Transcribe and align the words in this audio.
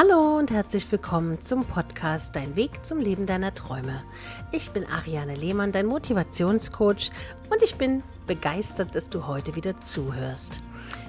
Hallo 0.00 0.38
und 0.38 0.52
herzlich 0.52 0.92
willkommen 0.92 1.40
zum 1.40 1.64
Podcast 1.64 2.36
Dein 2.36 2.54
Weg 2.54 2.84
zum 2.84 3.00
Leben 3.00 3.26
deiner 3.26 3.52
Träume. 3.52 4.04
Ich 4.52 4.70
bin 4.70 4.86
Ariane 4.86 5.34
Lehmann, 5.34 5.72
dein 5.72 5.86
Motivationscoach 5.86 7.10
und 7.50 7.62
ich 7.64 7.74
bin 7.74 8.04
begeistert, 8.28 8.94
dass 8.94 9.10
du 9.10 9.26
heute 9.26 9.56
wieder 9.56 9.80
zuhörst. 9.80 10.62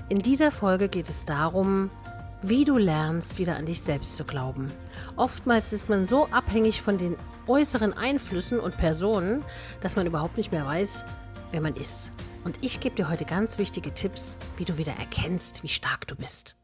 In 0.10 0.18
dieser 0.18 0.50
Folge 0.50 0.90
geht 0.90 1.08
es 1.08 1.26
darum, 1.26 1.92
wie 2.42 2.66
du 2.66 2.80
lernst, 2.80 3.38
wieder 3.38 3.58
an 3.58 3.68
dich 3.68 3.80
selbst 3.80 4.18
zu 4.18 4.24
glauben. 4.24 4.74
Oftmals 5.18 5.72
ist 5.72 5.88
man 5.88 6.08
so 6.08 6.26
abhängig 6.32 6.82
von 6.82 6.98
den 6.98 7.16
äußeren 7.46 7.94
Einflüssen 7.94 8.60
und 8.60 8.76
Personen, 8.78 9.44
dass 9.82 9.98
man 9.98 10.08
überhaupt 10.08 10.36
nicht 10.36 10.52
mehr 10.52 10.66
weiß, 10.66 11.06
wer 11.52 11.62
man 11.62 11.76
ist. 11.76 12.12
Und 12.44 12.58
ich 12.66 12.80
gebe 12.80 12.96
dir 12.96 13.08
heute 13.08 13.26
ganz 13.26 13.60
wichtige 13.60 13.94
Tipps, 13.94 14.40
wie 14.58 14.66
du 14.66 14.80
wieder 14.80 14.94
erkennst, 14.94 15.62
wie 15.62 15.68
stark 15.68 16.08
du 16.08 16.16
bist. 16.16 16.59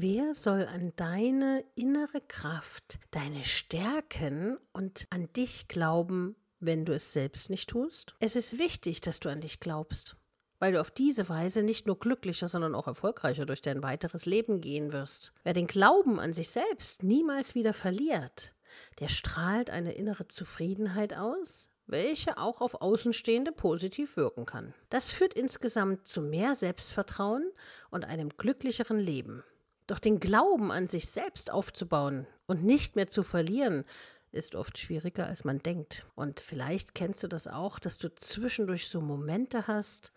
Wer 0.00 0.32
soll 0.32 0.64
an 0.66 0.92
deine 0.94 1.64
innere 1.74 2.20
Kraft, 2.20 3.00
deine 3.10 3.42
Stärken 3.42 4.56
und 4.72 5.08
an 5.10 5.28
dich 5.32 5.66
glauben, 5.66 6.36
wenn 6.60 6.84
du 6.84 6.94
es 6.94 7.12
selbst 7.12 7.50
nicht 7.50 7.68
tust? 7.68 8.14
Es 8.20 8.36
ist 8.36 8.60
wichtig, 8.60 9.00
dass 9.00 9.18
du 9.18 9.28
an 9.28 9.40
dich 9.40 9.58
glaubst, 9.58 10.16
weil 10.60 10.70
du 10.70 10.80
auf 10.80 10.92
diese 10.92 11.28
Weise 11.28 11.64
nicht 11.64 11.88
nur 11.88 11.98
glücklicher, 11.98 12.46
sondern 12.48 12.76
auch 12.76 12.86
erfolgreicher 12.86 13.44
durch 13.44 13.60
dein 13.60 13.82
weiteres 13.82 14.24
Leben 14.24 14.60
gehen 14.60 14.92
wirst. 14.92 15.32
Wer 15.42 15.52
den 15.52 15.66
Glauben 15.66 16.20
an 16.20 16.32
sich 16.32 16.50
selbst 16.50 17.02
niemals 17.02 17.56
wieder 17.56 17.72
verliert, 17.74 18.54
der 19.00 19.08
strahlt 19.08 19.68
eine 19.68 19.94
innere 19.94 20.28
Zufriedenheit 20.28 21.12
aus, 21.12 21.70
welche 21.88 22.38
auch 22.38 22.60
auf 22.60 22.82
Außenstehende 22.82 23.50
positiv 23.50 24.16
wirken 24.16 24.46
kann. 24.46 24.74
Das 24.90 25.10
führt 25.10 25.34
insgesamt 25.34 26.06
zu 26.06 26.22
mehr 26.22 26.54
Selbstvertrauen 26.54 27.50
und 27.90 28.04
einem 28.04 28.28
glücklicheren 28.28 29.00
Leben. 29.00 29.42
Doch 29.88 29.98
den 29.98 30.20
Glauben 30.20 30.70
an 30.70 30.86
sich 30.86 31.08
selbst 31.08 31.50
aufzubauen 31.50 32.26
und 32.46 32.62
nicht 32.62 32.94
mehr 32.94 33.08
zu 33.08 33.22
verlieren, 33.22 33.84
ist 34.30 34.54
oft 34.54 34.76
schwieriger, 34.78 35.26
als 35.26 35.44
man 35.44 35.60
denkt. 35.60 36.06
Und 36.14 36.40
vielleicht 36.40 36.94
kennst 36.94 37.22
du 37.22 37.28
das 37.28 37.48
auch, 37.48 37.78
dass 37.78 37.96
du 37.96 38.14
zwischendurch 38.14 38.88
so 38.88 39.00
Momente 39.00 39.66
hast, 39.66 40.12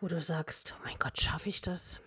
wo 0.00 0.08
du 0.08 0.20
sagst, 0.20 0.74
oh 0.76 0.82
mein 0.84 0.98
Gott, 0.98 1.20
schaffe 1.20 1.48
ich 1.48 1.60
das? 1.60 2.02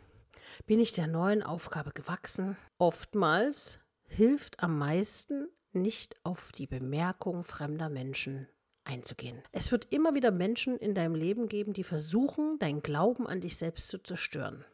Bin 0.65 0.81
ich 0.81 0.91
der 0.91 1.07
neuen 1.07 1.41
Aufgabe 1.41 1.91
gewachsen? 1.91 2.57
Oftmals 2.77 3.79
hilft 4.07 4.61
am 4.61 4.77
meisten, 4.77 5.47
nicht 5.71 6.15
auf 6.23 6.51
die 6.51 6.67
Bemerkung 6.67 7.43
fremder 7.43 7.87
Menschen 7.87 8.49
einzugehen. 8.83 9.41
Es 9.53 9.71
wird 9.71 9.93
immer 9.93 10.15
wieder 10.15 10.31
Menschen 10.31 10.77
in 10.77 10.93
deinem 10.93 11.15
Leben 11.15 11.47
geben, 11.47 11.71
die 11.71 11.85
versuchen, 11.85 12.59
deinen 12.59 12.81
Glauben 12.81 13.25
an 13.25 13.39
dich 13.39 13.55
selbst 13.55 13.87
zu 13.87 13.99
zerstören. 13.99 14.65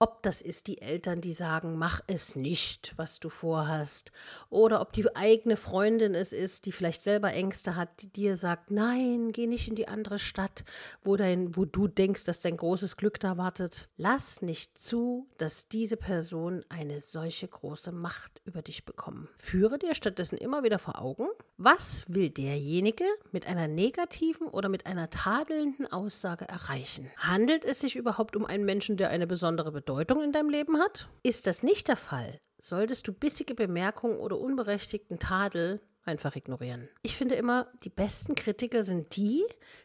Ob 0.00 0.22
das 0.22 0.42
ist 0.42 0.68
die 0.68 0.80
Eltern, 0.80 1.20
die 1.20 1.32
sagen, 1.32 1.76
mach 1.76 2.02
es 2.06 2.36
nicht, 2.36 2.92
was 2.96 3.18
du 3.18 3.28
vorhast, 3.28 4.12
oder 4.48 4.80
ob 4.80 4.92
die 4.92 5.16
eigene 5.16 5.56
Freundin 5.56 6.14
es 6.14 6.32
ist, 6.32 6.66
die 6.66 6.72
vielleicht 6.72 7.02
selber 7.02 7.32
Ängste 7.32 7.74
hat, 7.74 7.88
die 8.02 8.08
dir 8.08 8.36
sagt, 8.36 8.70
nein, 8.70 9.32
geh 9.32 9.48
nicht 9.48 9.66
in 9.66 9.74
die 9.74 9.88
andere 9.88 10.20
Stadt, 10.20 10.64
wo, 11.02 11.16
dein, 11.16 11.56
wo 11.56 11.64
du 11.64 11.88
denkst, 11.88 12.24
dass 12.26 12.40
dein 12.40 12.56
großes 12.56 12.96
Glück 12.96 13.18
da 13.18 13.38
wartet. 13.38 13.88
Lass 13.96 14.40
nicht 14.40 14.78
zu, 14.78 15.26
dass 15.36 15.66
diese 15.66 15.96
Person 15.96 16.64
eine 16.68 17.00
solche 17.00 17.48
große 17.48 17.90
Macht 17.90 18.40
über 18.44 18.62
dich 18.62 18.84
bekommen. 18.84 19.28
Führe 19.36 19.80
dir 19.80 19.96
stattdessen 19.96 20.38
immer 20.38 20.62
wieder 20.62 20.78
vor 20.78 21.02
Augen, 21.02 21.26
was 21.56 22.04
will 22.06 22.30
derjenige 22.30 23.04
mit 23.32 23.48
einer 23.48 23.66
negativen 23.66 24.46
oder 24.46 24.68
mit 24.68 24.86
einer 24.86 25.10
tadelnden 25.10 25.90
Aussage 25.90 26.46
erreichen? 26.48 27.10
Handelt 27.16 27.64
es 27.64 27.80
sich 27.80 27.96
überhaupt 27.96 28.36
um 28.36 28.46
einen 28.46 28.64
Menschen, 28.64 28.96
der 28.96 29.10
eine 29.10 29.26
besondere 29.26 29.47
Bedeutung 29.48 29.72
Bedeutung 29.72 30.22
in 30.22 30.32
deinem 30.32 30.50
Leben 30.50 30.78
hat? 30.78 31.08
Ist 31.22 31.46
das 31.46 31.62
nicht 31.62 31.88
der 31.88 31.96
Fall, 31.96 32.38
solltest 32.58 33.08
du 33.08 33.12
bissige 33.12 33.54
Bemerkungen 33.54 34.20
oder 34.20 34.38
unberechtigten 34.38 35.18
Tadel 35.18 35.80
einfach 36.08 36.34
ignorieren. 36.34 36.88
Ich 37.02 37.16
finde 37.16 37.36
immer, 37.36 37.68
die 37.84 37.90
besten 37.90 38.34
Kritiker 38.34 38.82
sind 38.82 39.16
die, 39.16 39.44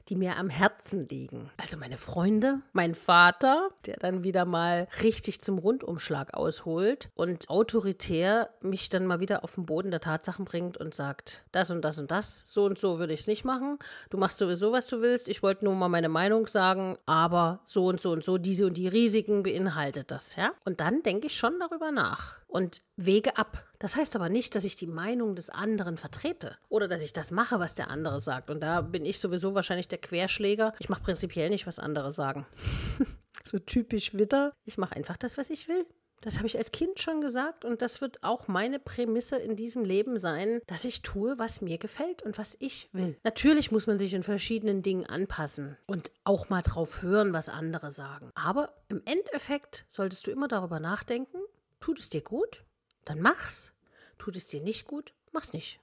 die 0.09 0.15
mir 0.15 0.37
am 0.37 0.49
Herzen 0.49 1.07
liegen. 1.07 1.51
Also 1.57 1.77
meine 1.77 1.97
Freunde, 1.97 2.61
mein 2.71 2.95
Vater, 2.95 3.69
der 3.85 3.97
dann 3.97 4.23
wieder 4.23 4.45
mal 4.45 4.87
richtig 5.03 5.41
zum 5.41 5.59
Rundumschlag 5.59 6.33
ausholt 6.33 7.11
und 7.15 7.49
autoritär 7.49 8.49
mich 8.61 8.89
dann 8.89 9.05
mal 9.05 9.19
wieder 9.19 9.43
auf 9.43 9.55
den 9.55 9.65
Boden 9.65 9.91
der 9.91 10.01
Tatsachen 10.01 10.45
bringt 10.45 10.77
und 10.77 10.93
sagt, 10.93 11.43
das 11.51 11.69
und 11.69 11.83
das 11.83 11.99
und 11.99 12.09
das, 12.09 12.43
so 12.45 12.65
und 12.65 12.79
so 12.79 12.99
würde 12.99 13.13
ich 13.13 13.21
es 13.21 13.27
nicht 13.27 13.45
machen. 13.45 13.77
Du 14.09 14.17
machst 14.17 14.37
sowieso, 14.37 14.71
was 14.71 14.87
du 14.87 15.01
willst. 15.01 15.27
Ich 15.27 15.43
wollte 15.43 15.65
nur 15.65 15.75
mal 15.75 15.89
meine 15.89 16.09
Meinung 16.09 16.47
sagen, 16.47 16.97
aber 17.05 17.59
so 17.63 17.85
und 17.87 18.01
so 18.01 18.11
und 18.11 18.23
so, 18.23 18.37
diese 18.37 18.65
und 18.65 18.77
die 18.77 18.87
Risiken 18.87 19.43
beinhaltet 19.43 20.11
das, 20.11 20.35
ja? 20.35 20.51
Und 20.65 20.79
dann 20.79 21.03
denke 21.03 21.27
ich 21.27 21.37
schon 21.37 21.59
darüber 21.59 21.91
nach 21.91 22.42
und 22.53 22.83
wege 22.95 23.35
ab. 23.37 23.67
Das 23.79 23.95
heißt 23.95 24.15
aber 24.15 24.29
nicht, 24.29 24.55
dass 24.55 24.63
ich 24.63 24.75
die 24.75 24.87
Meinung 24.87 25.35
des 25.35 25.49
anderen 25.49 25.97
vertrete 25.97 26.55
oder 26.69 26.87
dass 26.87 27.01
ich 27.01 27.11
das 27.11 27.31
mache, 27.31 27.59
was 27.59 27.75
der 27.75 27.89
andere 27.89 28.21
sagt. 28.21 28.49
Und 28.49 28.61
da 28.61 28.81
bin 28.81 29.05
ich 29.05 29.19
sowieso 29.19 29.55
wahrscheinlich 29.55 29.87
der 29.87 29.97
Querschläger. 29.97 30.73
Ich 30.79 30.87
mache 30.87 31.01
prinzipiell 31.01 31.49
nicht, 31.49 31.65
was 31.65 31.79
andere 31.79 32.11
sagen. 32.11 32.45
so 33.43 33.57
typisch 33.57 34.13
Witter. 34.13 34.53
Ich 34.65 34.77
mache 34.77 34.95
einfach 34.95 35.17
das, 35.17 35.37
was 35.37 35.49
ich 35.49 35.67
will. 35.67 35.85
Das 36.21 36.37
habe 36.37 36.47
ich 36.47 36.57
als 36.57 36.71
Kind 36.71 37.01
schon 37.01 37.19
gesagt 37.19 37.65
und 37.65 37.81
das 37.81 37.99
wird 37.99 38.23
auch 38.23 38.47
meine 38.47 38.79
Prämisse 38.79 39.35
in 39.35 39.57
diesem 39.57 39.83
Leben 39.83 40.17
sein, 40.17 40.61
dass 40.67 40.85
ich 40.85 41.01
tue, 41.01 41.37
was 41.37 41.59
mir 41.59 41.77
gefällt 41.77 42.23
und 42.23 42.37
was 42.37 42.55
ich 42.59 42.87
will. 42.93 43.17
Natürlich 43.25 43.73
muss 43.73 43.87
man 43.87 43.97
sich 43.97 44.13
in 44.13 44.23
verschiedenen 44.23 44.83
Dingen 44.83 45.05
anpassen 45.05 45.77
und 45.85 46.11
auch 46.23 46.49
mal 46.49 46.61
drauf 46.61 47.01
hören, 47.01 47.33
was 47.33 47.49
andere 47.49 47.91
sagen. 47.91 48.31
Aber 48.35 48.73
im 48.87 49.01
Endeffekt 49.03 49.85
solltest 49.89 50.25
du 50.25 50.31
immer 50.31 50.47
darüber 50.47 50.79
nachdenken, 50.79 51.39
Tut 51.83 51.99
es 51.99 52.07
dir 52.07 52.21
gut? 52.21 52.63
Dann 53.03 53.19
mach's. 53.19 53.73
Tut 54.17 54.37
es 54.37 54.47
dir 54.47 54.61
nicht 54.61 54.87
gut? 54.87 55.13
Mach's 55.33 55.51
nicht. 55.51 55.81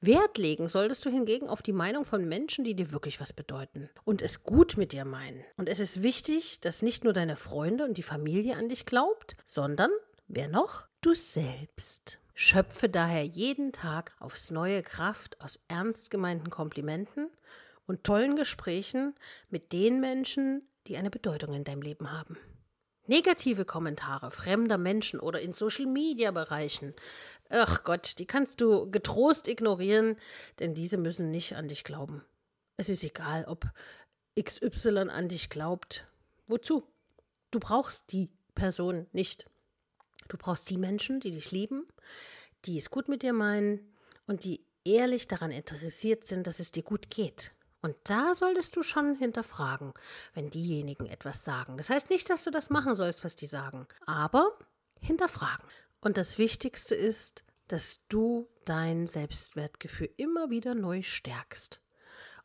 Wert 0.00 0.38
legen 0.38 0.66
solltest 0.66 1.04
du 1.06 1.10
hingegen 1.10 1.48
auf 1.48 1.62
die 1.62 1.72
Meinung 1.72 2.04
von 2.04 2.28
Menschen, 2.28 2.64
die 2.64 2.74
dir 2.74 2.90
wirklich 2.90 3.20
was 3.20 3.32
bedeuten 3.32 3.88
und 4.02 4.22
es 4.22 4.42
gut 4.42 4.76
mit 4.76 4.90
dir 4.90 5.04
meinen. 5.04 5.44
Und 5.56 5.68
es 5.68 5.78
ist 5.78 6.02
wichtig, 6.02 6.58
dass 6.62 6.82
nicht 6.82 7.04
nur 7.04 7.12
deine 7.12 7.36
Freunde 7.36 7.84
und 7.84 7.96
die 7.96 8.02
Familie 8.02 8.56
an 8.56 8.68
dich 8.68 8.86
glaubt, 8.86 9.36
sondern, 9.44 9.92
wer 10.26 10.48
noch? 10.48 10.88
Du 11.00 11.14
selbst. 11.14 12.18
Schöpfe 12.34 12.88
daher 12.88 13.24
jeden 13.24 13.70
Tag 13.70 14.16
aufs 14.18 14.50
neue 14.50 14.82
Kraft 14.82 15.40
aus 15.40 15.60
ernst 15.68 16.10
gemeinten 16.10 16.50
Komplimenten 16.50 17.30
und 17.86 18.02
tollen 18.02 18.34
Gesprächen 18.34 19.14
mit 19.48 19.72
den 19.72 20.00
Menschen, 20.00 20.64
die 20.88 20.96
eine 20.96 21.10
Bedeutung 21.10 21.54
in 21.54 21.62
deinem 21.62 21.82
Leben 21.82 22.10
haben. 22.10 22.36
Negative 23.08 23.64
Kommentare 23.64 24.30
fremder 24.30 24.78
Menschen 24.78 25.20
oder 25.20 25.40
in 25.40 25.52
Social-Media-Bereichen, 25.52 26.94
ach 27.48 27.84
Gott, 27.84 28.18
die 28.18 28.26
kannst 28.26 28.60
du 28.60 28.90
getrost 28.90 29.48
ignorieren, 29.48 30.16
denn 30.58 30.74
diese 30.74 30.96
müssen 30.96 31.30
nicht 31.30 31.56
an 31.56 31.68
dich 31.68 31.84
glauben. 31.84 32.24
Es 32.76 32.88
ist 32.88 33.04
egal, 33.04 33.44
ob 33.46 33.64
XY 34.40 35.08
an 35.10 35.28
dich 35.28 35.48
glaubt. 35.48 36.06
Wozu? 36.46 36.84
Du 37.50 37.58
brauchst 37.58 38.12
die 38.12 38.28
Person 38.54 39.06
nicht. 39.12 39.46
Du 40.28 40.36
brauchst 40.36 40.68
die 40.70 40.76
Menschen, 40.76 41.20
die 41.20 41.30
dich 41.30 41.52
lieben, 41.52 41.86
die 42.64 42.76
es 42.76 42.90
gut 42.90 43.08
mit 43.08 43.22
dir 43.22 43.32
meinen 43.32 43.94
und 44.26 44.44
die 44.44 44.64
ehrlich 44.84 45.28
daran 45.28 45.50
interessiert 45.50 46.24
sind, 46.24 46.46
dass 46.46 46.60
es 46.60 46.72
dir 46.72 46.82
gut 46.82 47.10
geht. 47.10 47.52
Und 47.82 47.96
da 48.04 48.34
solltest 48.34 48.74
du 48.76 48.82
schon 48.82 49.16
hinterfragen, 49.16 49.92
wenn 50.34 50.50
diejenigen 50.50 51.06
etwas 51.06 51.44
sagen. 51.44 51.76
Das 51.76 51.90
heißt 51.90 52.10
nicht, 52.10 52.28
dass 52.30 52.44
du 52.44 52.50
das 52.50 52.70
machen 52.70 52.94
sollst, 52.94 53.24
was 53.24 53.36
die 53.36 53.46
sagen, 53.46 53.86
aber 54.06 54.58
hinterfragen. 55.00 55.66
Und 56.00 56.16
das 56.16 56.38
Wichtigste 56.38 56.94
ist, 56.94 57.44
dass 57.68 58.00
du 58.08 58.48
dein 58.64 59.06
Selbstwertgefühl 59.06 60.10
immer 60.16 60.50
wieder 60.50 60.74
neu 60.74 61.02
stärkst. 61.02 61.80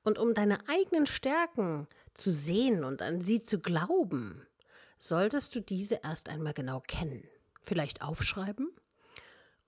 Und 0.04 0.18
um 0.18 0.34
deine 0.34 0.68
eigenen 0.68 1.06
Stärken 1.06 1.88
zu 2.14 2.32
sehen 2.32 2.84
und 2.84 3.02
an 3.02 3.22
sie 3.22 3.42
zu 3.42 3.60
glauben, 3.60 4.48
solltest 4.98 5.56
du 5.56 5.62
diese 5.62 6.02
erst 6.04 6.30
einmal 6.30 6.54
genau 6.54 6.82
kennen. 6.82 7.28
Vielleicht 7.64 8.02
aufschreiben 8.02 8.72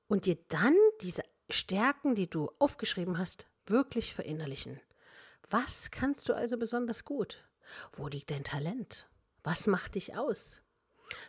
und 0.08 0.26
dir 0.26 0.38
dann 0.50 0.76
diese 1.02 1.24
Stärken, 1.50 2.16
die 2.16 2.30
du 2.30 2.52
aufgeschrieben 2.60 3.18
hast, 3.18 3.46
wirklich 3.66 4.14
verinnerlichen. 4.14 4.80
Was 5.50 5.92
kannst 5.92 6.30
du 6.30 6.34
also 6.34 6.58
besonders 6.58 7.06
gut? 7.06 7.48
Wo 7.94 8.08
liegt 8.08 8.32
dein 8.32 8.44
Talent? 8.44 9.08
Was 9.44 9.68
macht 9.68 9.96
dich 9.96 10.16
aus? 10.16 10.62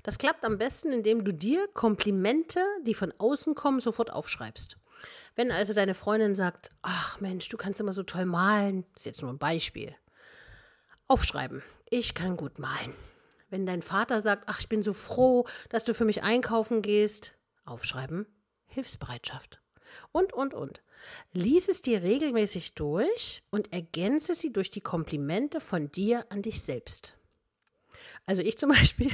Das 0.02 0.18
klappt 0.18 0.44
am 0.44 0.58
besten, 0.58 0.92
indem 0.92 1.24
du 1.24 1.32
dir 1.32 1.68
Komplimente, 1.68 2.60
die 2.86 2.94
von 2.94 3.12
außen 3.18 3.54
kommen, 3.54 3.80
sofort 3.80 4.10
aufschreibst. 4.10 4.78
Wenn 5.34 5.50
also 5.50 5.74
deine 5.74 5.94
Freundin 5.94 6.34
sagt, 6.34 6.70
ach 6.82 7.20
Mensch, 7.20 7.48
du 7.48 7.56
kannst 7.56 7.80
immer 7.80 7.92
so 7.92 8.02
toll 8.02 8.24
malen, 8.24 8.86
ist 8.96 9.06
jetzt 9.06 9.22
nur 9.22 9.32
ein 9.32 9.38
Beispiel. 9.38 9.94
Aufschreiben. 11.06 11.62
Ich 11.90 12.14
kann 12.14 12.36
gut 12.36 12.58
malen. 12.58 12.94
Wenn 13.50 13.66
dein 13.66 13.82
Vater 13.82 14.20
sagt, 14.20 14.44
ach, 14.46 14.60
ich 14.60 14.68
bin 14.68 14.82
so 14.82 14.92
froh, 14.92 15.46
dass 15.68 15.84
du 15.84 15.92
für 15.92 16.04
mich 16.04 16.22
einkaufen 16.22 16.80
gehst, 16.80 17.34
aufschreiben. 17.64 18.26
Hilfsbereitschaft 18.66 19.60
und, 20.12 20.32
und, 20.32 20.54
und. 20.54 20.82
Lies 21.32 21.68
es 21.68 21.82
dir 21.82 22.02
regelmäßig 22.02 22.74
durch 22.74 23.42
und 23.50 23.72
ergänze 23.72 24.34
sie 24.34 24.52
durch 24.52 24.70
die 24.70 24.80
Komplimente 24.80 25.60
von 25.60 25.90
dir 25.90 26.24
an 26.30 26.42
dich 26.42 26.62
selbst. 26.62 27.16
Also 28.26 28.42
ich 28.42 28.56
zum 28.56 28.70
Beispiel, 28.74 29.10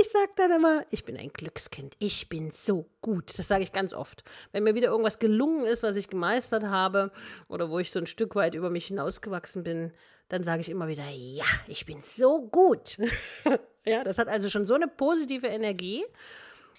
ich 0.00 0.10
sage 0.10 0.32
dann 0.36 0.52
immer, 0.52 0.84
ich 0.90 1.04
bin 1.04 1.16
ein 1.16 1.32
Glückskind, 1.32 1.94
ich 1.98 2.28
bin 2.28 2.50
so 2.50 2.88
gut. 3.00 3.38
Das 3.38 3.48
sage 3.48 3.62
ich 3.62 3.72
ganz 3.72 3.94
oft. 3.94 4.24
Wenn 4.52 4.64
mir 4.64 4.74
wieder 4.74 4.88
irgendwas 4.88 5.18
gelungen 5.18 5.64
ist, 5.64 5.82
was 5.82 5.96
ich 5.96 6.08
gemeistert 6.08 6.64
habe 6.64 7.12
oder 7.48 7.70
wo 7.70 7.78
ich 7.78 7.90
so 7.90 7.98
ein 7.98 8.06
Stück 8.06 8.34
weit 8.34 8.54
über 8.54 8.70
mich 8.70 8.86
hinausgewachsen 8.86 9.62
bin, 9.64 9.92
dann 10.28 10.42
sage 10.42 10.60
ich 10.62 10.70
immer 10.70 10.88
wieder, 10.88 11.04
ja, 11.10 11.44
ich 11.68 11.86
bin 11.86 12.00
so 12.00 12.42
gut. 12.48 12.98
ja, 13.86 14.04
das 14.04 14.18
hat 14.18 14.28
also 14.28 14.48
schon 14.48 14.66
so 14.66 14.74
eine 14.74 14.88
positive 14.88 15.46
Energie, 15.46 16.04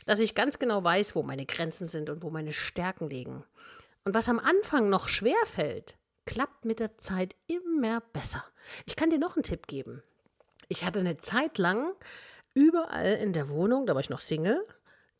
dass 0.05 0.19
ich 0.19 0.35
ganz 0.35 0.59
genau 0.59 0.83
weiß, 0.83 1.15
wo 1.15 1.23
meine 1.23 1.45
Grenzen 1.45 1.87
sind 1.87 2.09
und 2.09 2.23
wo 2.23 2.29
meine 2.29 2.53
Stärken 2.53 3.09
liegen. 3.09 3.43
Und 4.03 4.13
was 4.13 4.29
am 4.29 4.39
Anfang 4.39 4.89
noch 4.89 5.07
schwer 5.07 5.35
fällt, 5.45 5.97
klappt 6.25 6.65
mit 6.65 6.79
der 6.79 6.97
Zeit 6.97 7.35
immer 7.47 8.01
besser. 8.01 8.43
Ich 8.85 8.95
kann 8.95 9.09
dir 9.09 9.19
noch 9.19 9.35
einen 9.35 9.43
Tipp 9.43 9.67
geben. 9.67 10.03
Ich 10.67 10.85
hatte 10.85 10.99
eine 10.99 11.17
Zeit 11.17 11.57
lang 11.57 11.93
überall 12.53 13.15
in 13.15 13.33
der 13.33 13.49
Wohnung, 13.49 13.85
da 13.85 13.93
war 13.93 14.01
ich 14.01 14.09
noch 14.09 14.19
Single, 14.19 14.63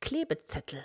Klebezettel. 0.01 0.83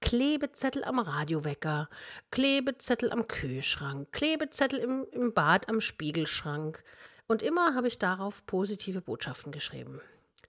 Klebezettel 0.00 0.84
am 0.84 0.98
Radiowecker, 0.98 1.88
Klebezettel 2.30 3.10
am 3.10 3.26
Kühlschrank, 3.26 4.12
Klebezettel 4.12 4.78
im, 4.78 5.06
im 5.12 5.32
Bad 5.32 5.68
am 5.68 5.80
Spiegelschrank. 5.80 6.84
Und 7.26 7.42
immer 7.42 7.74
habe 7.74 7.88
ich 7.88 7.98
darauf 7.98 8.44
positive 8.44 9.00
Botschaften 9.00 9.50
geschrieben. 9.50 10.02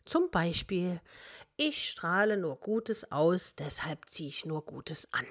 Zum 0.05 0.29
Beispiel, 0.29 1.01
ich 1.57 1.89
strahle 1.89 2.37
nur 2.37 2.57
Gutes 2.57 3.11
aus, 3.11 3.55
deshalb 3.55 4.07
ziehe 4.07 4.29
ich 4.29 4.45
nur 4.45 4.63
Gutes 4.63 5.11
an. 5.11 5.25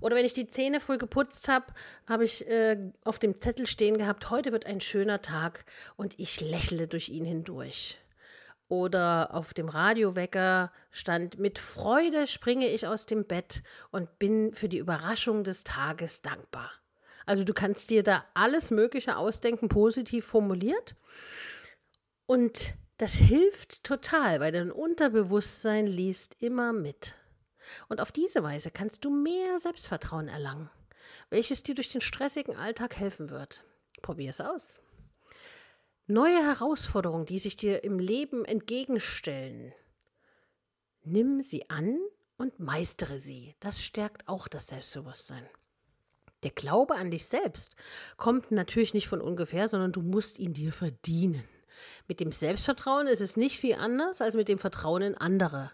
Oder 0.00 0.16
wenn 0.16 0.24
ich 0.24 0.32
die 0.32 0.48
Zähne 0.48 0.80
früh 0.80 0.98
geputzt 0.98 1.48
habe, 1.48 1.66
habe 2.06 2.24
ich 2.24 2.46
äh, 2.48 2.78
auf 3.04 3.18
dem 3.18 3.36
Zettel 3.36 3.66
stehen 3.66 3.98
gehabt, 3.98 4.30
heute 4.30 4.52
wird 4.52 4.66
ein 4.66 4.80
schöner 4.80 5.22
Tag 5.22 5.64
und 5.96 6.18
ich 6.18 6.40
lächle 6.40 6.86
durch 6.86 7.10
ihn 7.10 7.24
hindurch. 7.24 8.00
Oder 8.68 9.34
auf 9.34 9.52
dem 9.52 9.68
Radiowecker 9.68 10.72
stand, 10.90 11.38
mit 11.38 11.58
Freude 11.58 12.26
springe 12.26 12.68
ich 12.68 12.86
aus 12.86 13.04
dem 13.06 13.24
Bett 13.24 13.62
und 13.90 14.18
bin 14.18 14.54
für 14.54 14.68
die 14.68 14.78
Überraschung 14.78 15.42
des 15.42 15.64
Tages 15.64 16.22
dankbar. 16.22 16.70
Also 17.26 17.44
du 17.44 17.52
kannst 17.52 17.90
dir 17.90 18.02
da 18.02 18.24
alles 18.34 18.70
Mögliche 18.70 19.16
ausdenken, 19.16 19.68
positiv 19.68 20.24
formuliert. 20.24 20.94
Und 22.26 22.74
das 23.00 23.14
hilft 23.14 23.82
total, 23.82 24.40
weil 24.40 24.52
dein 24.52 24.70
Unterbewusstsein 24.70 25.86
liest 25.86 26.36
immer 26.38 26.74
mit. 26.74 27.14
Und 27.88 27.98
auf 27.98 28.12
diese 28.12 28.42
Weise 28.42 28.70
kannst 28.70 29.06
du 29.06 29.10
mehr 29.10 29.58
Selbstvertrauen 29.58 30.28
erlangen, 30.28 30.68
welches 31.30 31.62
dir 31.62 31.74
durch 31.74 31.90
den 31.90 32.02
stressigen 32.02 32.56
Alltag 32.56 32.96
helfen 32.96 33.30
wird. 33.30 33.64
Probier 34.02 34.28
es 34.28 34.42
aus. 34.42 34.80
Neue 36.08 36.44
Herausforderungen, 36.46 37.24
die 37.24 37.38
sich 37.38 37.56
dir 37.56 37.84
im 37.84 37.98
Leben 37.98 38.44
entgegenstellen, 38.44 39.72
nimm 41.02 41.40
sie 41.40 41.70
an 41.70 41.98
und 42.36 42.60
meistere 42.60 43.18
sie. 43.18 43.56
Das 43.60 43.82
stärkt 43.82 44.28
auch 44.28 44.46
das 44.46 44.66
Selbstbewusstsein. 44.66 45.48
Der 46.42 46.50
Glaube 46.50 46.96
an 46.96 47.10
dich 47.10 47.24
selbst 47.24 47.76
kommt 48.18 48.50
natürlich 48.50 48.92
nicht 48.92 49.08
von 49.08 49.22
ungefähr, 49.22 49.68
sondern 49.68 49.92
du 49.92 50.02
musst 50.02 50.38
ihn 50.38 50.52
dir 50.52 50.74
verdienen. 50.74 51.48
Mit 52.08 52.20
dem 52.20 52.32
Selbstvertrauen 52.32 53.06
ist 53.06 53.20
es 53.20 53.36
nicht 53.36 53.58
viel 53.58 53.74
anders 53.74 54.20
als 54.20 54.34
mit 54.34 54.48
dem 54.48 54.58
Vertrauen 54.58 55.02
in 55.02 55.16
andere. 55.16 55.70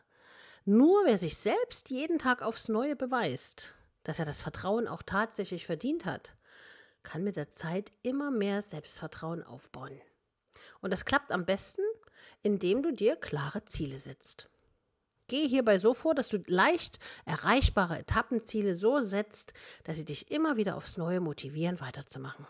Nur 0.65 1.05
wer 1.05 1.19
sich 1.19 1.37
selbst 1.37 1.91
jeden 1.91 2.19
Tag 2.19 2.43
aufs 2.43 2.69
Neue 2.69 2.97
beweist, 2.97 3.75
dass 4.03 4.19
er 4.19 4.25
das 4.25 4.43
Vertrauen 4.43 4.89
auch 4.89 5.03
tatsächlich 5.03 5.67
verdient 5.67 6.05
hat, 6.05 6.35
kann 7.03 7.23
mit 7.23 7.37
der 7.37 7.51
Zeit 7.51 7.93
immer 8.03 8.31
mehr 8.31 8.63
Selbstvertrauen 8.63 9.45
aufbauen. 9.45 10.01
Und 10.81 10.93
das 10.93 11.05
klappt 11.05 11.33
am 11.33 11.47
besten, 11.47 11.83
indem 12.43 12.83
du 12.83 12.93
dir 12.93 13.17
klare 13.17 13.65
Ziele 13.65 13.99
setzt. 13.99 14.49
Gehe 15.29 15.49
hierbei 15.49 15.79
so 15.79 15.95
vor, 15.95 16.15
dass 16.15 16.29
du 16.29 16.39
leicht 16.47 16.99
erreichbare 17.25 17.99
Etappenziele 17.99 18.75
so 18.75 19.01
setzt, 19.01 19.55
dass 19.85 19.97
sie 19.97 20.05
dich 20.05 20.31
immer 20.31 20.57
wieder 20.57 20.77
aufs 20.77 20.97
Neue 20.97 21.21
motivieren, 21.21 21.81
weiterzumachen. 21.81 22.47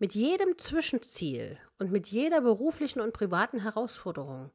Mit 0.00 0.14
jedem 0.14 0.56
Zwischenziel 0.58 1.58
und 1.80 1.90
mit 1.90 2.06
jeder 2.06 2.40
beruflichen 2.40 3.00
und 3.00 3.12
privaten 3.12 3.62
Herausforderung, 3.62 4.52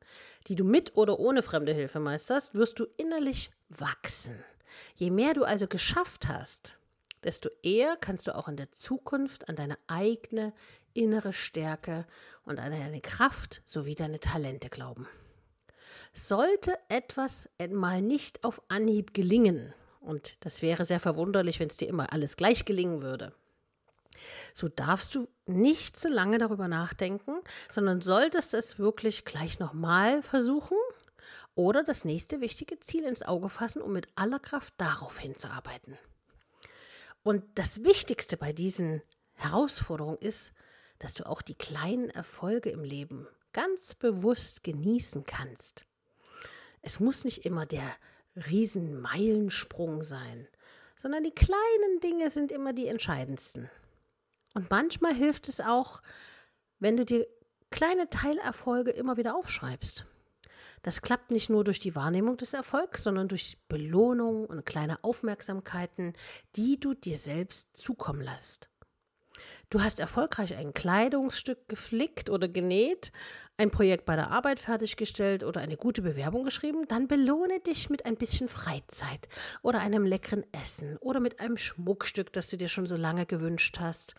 die 0.48 0.56
du 0.56 0.64
mit 0.64 0.96
oder 0.96 1.20
ohne 1.20 1.44
fremde 1.44 1.74
Hilfe 1.74 2.00
meisterst, 2.00 2.56
wirst 2.56 2.80
du 2.80 2.86
innerlich 2.96 3.52
wachsen. 3.68 4.42
Je 4.96 5.12
mehr 5.12 5.34
du 5.34 5.44
also 5.44 5.68
geschafft 5.68 6.30
hast, 6.30 6.80
desto 7.26 7.50
eher 7.62 7.98
kannst 7.98 8.26
du 8.28 8.36
auch 8.36 8.48
in 8.48 8.56
der 8.56 8.72
Zukunft 8.72 9.50
an 9.50 9.58
deine 9.58 9.78
eigene 9.88 10.54
innere 10.94 11.34
Stärke 11.34 12.06
und 12.46 12.58
an 12.58 12.72
deine 12.72 13.02
Kraft 13.02 13.64
sowie 13.66 13.96
deine 13.96 14.22
Talente 14.22 14.70
glauben. 14.70 15.10
Sollte 16.14 16.78
etwas 16.88 17.50
mal 17.70 18.02
nicht 18.02 18.46
auf 18.46 18.62
Anhieb 18.70 19.14
gelingen, 19.14 19.74
und 20.00 20.38
das 20.46 20.62
wäre 20.62 20.86
sehr 20.86 21.02
verwunderlich, 21.02 21.60
wenn 21.60 21.70
es 21.70 21.78
dir 21.78 21.90
immer 21.90 22.14
alles 22.14 22.38
gleich 22.38 22.64
gelingen 22.64 23.02
würde, 23.02 23.34
so 24.54 24.68
darfst 24.68 25.16
du 25.16 25.28
nicht 25.46 25.96
zu 25.96 26.10
lange 26.10 26.38
darüber 26.38 26.68
nachdenken, 26.68 27.40
sondern 27.72 28.02
solltest 28.02 28.54
es 28.54 28.80
wirklich 28.80 29.26
gleich 29.26 29.60
nochmal 29.60 30.22
versuchen 30.22 30.78
oder 31.56 31.84
das 31.84 32.06
nächste 32.06 32.42
wichtige 32.42 32.80
Ziel 32.80 33.04
ins 33.06 33.24
Auge 33.24 33.50
fassen, 33.50 33.82
um 33.82 33.94
mit 33.94 34.08
aller 34.16 34.40
Kraft 34.40 34.74
darauf 34.78 35.20
hinzuarbeiten. 35.20 35.98
Und 37.24 37.44
das 37.56 37.84
Wichtigste 37.84 38.38
bei 38.38 38.54
diesen 38.54 39.02
Herausforderungen 39.34 40.18
ist, 40.20 40.54
dass 41.00 41.14
du 41.14 41.26
auch 41.26 41.42
die 41.42 41.56
kleinen 41.56 42.10
Erfolge 42.10 42.70
im 42.70 42.84
Leben 42.84 43.28
ganz 43.54 43.96
bewusst 43.96 44.64
genießen 44.64 45.26
kannst. 45.26 45.86
Es 46.82 47.00
muss 47.00 47.24
nicht 47.24 47.46
immer 47.46 47.66
der 47.66 47.96
Riesenmeilensprung 48.36 50.04
sein, 50.04 50.48
sondern 50.96 51.24
die 51.24 51.36
kleinen 51.36 52.00
Dinge 52.02 52.30
sind 52.30 52.52
immer 52.52 52.74
die 52.74 52.88
entscheidendsten. 52.88 53.70
Und 54.54 54.70
manchmal 54.70 55.14
hilft 55.14 55.50
es 55.50 55.62
auch, 55.62 56.02
wenn 56.80 56.98
du 56.98 57.06
dir 57.06 57.28
kleine 57.70 58.10
Teilerfolge 58.10 58.92
immer 58.92 59.18
wieder 59.18 59.36
aufschreibst. 59.36 60.06
Das 60.84 61.02
klappt 61.02 61.32
nicht 61.32 61.50
nur 61.50 61.64
durch 61.64 61.80
die 61.80 61.96
Wahrnehmung 61.96 62.36
des 62.38 62.54
Erfolgs, 62.54 63.04
sondern 63.04 63.30
durch 63.30 63.58
Belohnung 63.70 64.46
und 64.46 64.66
kleine 64.66 65.04
Aufmerksamkeiten, 65.04 66.14
die 66.58 66.80
du 66.80 66.94
dir 66.94 67.18
selbst 67.18 67.76
zukommen 67.76 68.22
lässt. 68.22 68.70
Du 69.70 69.82
hast 69.82 70.00
erfolgreich 70.00 70.56
ein 70.56 70.74
Kleidungsstück 70.74 71.68
geflickt 71.68 72.30
oder 72.30 72.48
genäht, 72.48 73.12
ein 73.58 73.72
Projekt 73.72 74.06
bei 74.06 74.16
der 74.16 74.30
Arbeit 74.30 74.60
fertiggestellt 74.60 75.44
oder 75.44 75.62
eine 75.62 75.78
gute 75.78 76.02
Bewerbung 76.02 76.44
geschrieben, 76.44 76.88
dann 76.88 77.08
belohne 77.08 77.60
dich 77.60 77.90
mit 77.90 78.06
ein 78.06 78.16
bisschen 78.16 78.50
Freizeit 78.50 79.28
oder 79.62 79.80
einem 79.80 80.06
leckeren 80.06 80.46
Essen 80.52 80.98
oder 80.98 81.20
mit 81.20 81.40
einem 81.40 81.58
Schmuckstück, 81.58 82.32
das 82.34 82.50
du 82.50 82.58
dir 82.58 82.68
schon 82.68 82.86
so 82.86 82.96
lange 82.96 83.26
gewünscht 83.26 83.80
hast. 83.80 84.16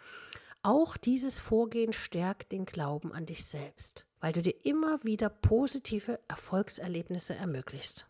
Auch 0.63 0.97
dieses 0.97 1.39
Vorgehen 1.39 1.93
stärkt 1.93 2.51
den 2.51 2.65
Glauben 2.65 3.13
an 3.13 3.27
dich 3.27 3.45
selbst, 3.45 4.07
weil 4.21 4.33
du 4.33 4.41
dir 4.41 4.65
immer 4.65 5.05
wieder 5.05 5.29
positive 5.29 6.19
Erfolgserlebnisse 6.27 7.35
ermöglichst. 7.35 8.07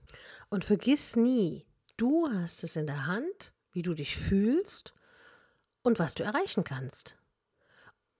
Und 0.50 0.64
vergiss 0.64 1.16
nie, 1.16 1.66
du 1.96 2.28
hast 2.32 2.62
es 2.62 2.76
in 2.76 2.86
der 2.86 3.06
Hand, 3.06 3.52
wie 3.72 3.82
du 3.82 3.92
dich 3.92 4.16
fühlst 4.16 4.94
und 5.82 5.98
was 5.98 6.14
du 6.14 6.22
erreichen 6.22 6.62
kannst. 6.62 7.16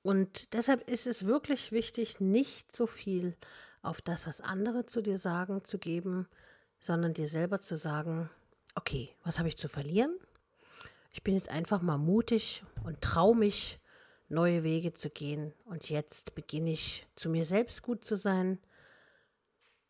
Und 0.04 0.52
deshalb 0.52 0.88
ist 0.88 1.06
es 1.06 1.24
wirklich 1.24 1.72
wichtig, 1.72 2.20
nicht 2.20 2.76
so 2.76 2.86
viel 2.86 3.34
auf 3.80 4.02
das, 4.02 4.26
was 4.26 4.42
andere 4.42 4.84
zu 4.84 5.00
dir 5.00 5.16
sagen, 5.16 5.64
zu 5.64 5.78
geben, 5.78 6.28
sondern 6.78 7.14
dir 7.14 7.26
selber 7.26 7.58
zu 7.58 7.74
sagen, 7.74 8.28
okay, 8.74 9.08
was 9.24 9.38
habe 9.38 9.48
ich 9.48 9.56
zu 9.56 9.66
verlieren? 9.66 10.14
Ich 11.10 11.22
bin 11.22 11.32
jetzt 11.32 11.48
einfach 11.48 11.80
mal 11.80 11.96
mutig 11.96 12.62
und 12.84 13.00
traue 13.00 13.34
mich, 13.34 13.80
neue 14.28 14.62
Wege 14.62 14.92
zu 14.92 15.08
gehen. 15.08 15.54
Und 15.64 15.88
jetzt 15.88 16.34
beginne 16.34 16.72
ich 16.72 17.06
zu 17.16 17.30
mir 17.30 17.46
selbst 17.46 17.82
gut 17.82 18.04
zu 18.04 18.18
sein. 18.18 18.58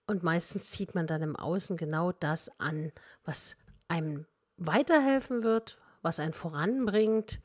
Und 0.07 0.23
meistens 0.23 0.71
zieht 0.71 0.95
man 0.95 1.09
dann 1.09 1.23
im 1.23 1.35
Außen 1.35 1.77
genau 1.77 2.13
das 2.13 2.53
an, 2.61 2.93
was 3.25 3.57
einem 3.89 4.27
weiterhelfen 4.59 5.43
wird, 5.43 5.77
was 6.03 6.21
einen 6.21 6.35
voranbringt. 6.35 7.41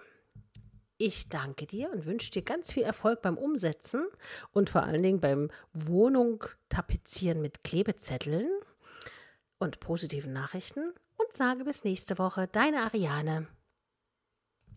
Ich 0.98 1.28
danke 1.28 1.66
dir 1.66 1.92
und 1.92 2.04
wünsche 2.04 2.32
dir 2.32 2.42
ganz 2.42 2.72
viel 2.72 2.82
Erfolg 2.82 3.22
beim 3.22 3.38
Umsetzen 3.38 4.04
und 4.50 4.70
vor 4.70 4.82
allen 4.82 5.04
Dingen 5.04 5.20
beim 5.20 5.52
Wohnung 5.72 6.44
tapezieren 6.68 7.40
mit 7.40 7.62
Klebezetteln 7.62 8.50
und 9.60 9.78
positiven 9.78 10.32
Nachrichten 10.32 10.92
und 11.16 11.32
sage 11.32 11.62
bis 11.62 11.84
nächste 11.84 12.18
Woche, 12.18 12.48
deine 12.48 12.78
Ariane. 12.78 13.46